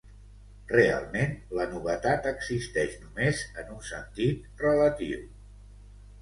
Realment, 0.69 1.35
la 1.57 1.67
novetat 1.73 2.29
existeix 2.31 2.97
només 3.03 3.43
en 3.65 3.69
un 3.77 3.85
sentit 3.91 4.65
relatiu. 4.65 5.23